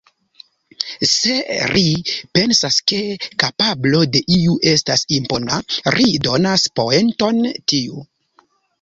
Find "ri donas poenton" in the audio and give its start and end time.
6.01-7.43